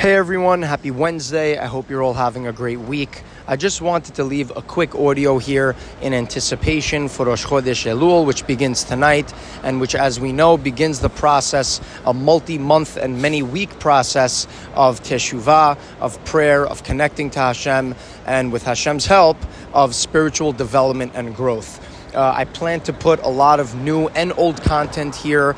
[0.00, 1.58] Hey everyone, happy Wednesday.
[1.58, 3.22] I hope you're all having a great week.
[3.46, 8.24] I just wanted to leave a quick audio here in anticipation for Rosh Chodesh Elul,
[8.24, 9.30] which begins tonight,
[9.62, 14.46] and which, as we know, begins the process, a multi month and many week process
[14.74, 17.94] of teshuvah, of prayer, of connecting to Hashem,
[18.24, 19.36] and with Hashem's help,
[19.74, 21.78] of spiritual development and growth.
[22.14, 25.54] Uh, I plan to put a lot of new and old content here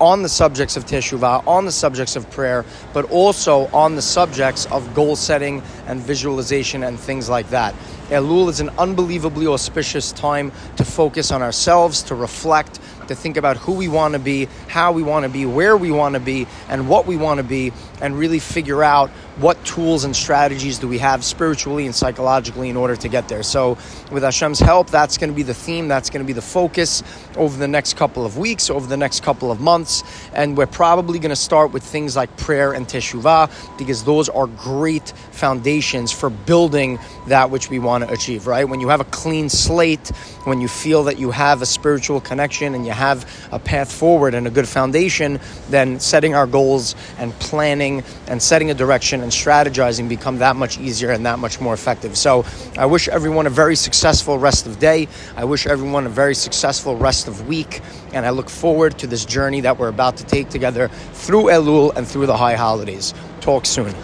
[0.00, 4.66] on the subjects of teshuvah, on the subjects of prayer, but also on the subjects
[4.66, 7.74] of goal setting and visualization and things like that.
[8.08, 13.56] Elul is an unbelievably auspicious time to focus on ourselves, to reflect, to think about
[13.56, 16.46] who we want to be, how we want to be, where we want to be,
[16.68, 20.86] and what we want to be, and really figure out what tools and strategies do
[20.86, 23.42] we have spiritually and psychologically in order to get there.
[23.42, 23.78] So,
[24.12, 27.02] with Hashem's help, that's going to be the theme, that's going to be the focus
[27.36, 30.02] over the next couple of weeks, over the next couple of months,
[30.34, 34.46] and we're probably going to start with things like prayer and teshuvah because those are
[34.46, 38.68] great foundations for building that which we want to achieve, right?
[38.68, 40.08] When you have a clean slate,
[40.44, 44.34] when you feel that you have a spiritual connection and you have a path forward
[44.34, 49.29] and a good foundation, then setting our goals and planning and setting a direction and
[49.30, 52.16] strategizing become that much easier and that much more effective.
[52.16, 52.44] So
[52.76, 55.08] I wish everyone a very successful rest of day.
[55.36, 57.80] I wish everyone a very successful rest of week.
[58.12, 61.96] And I look forward to this journey that we're about to take together through Elul
[61.96, 63.14] and through the high holidays.
[63.40, 63.94] Talk soon.